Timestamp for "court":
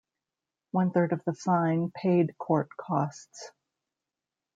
2.39-2.69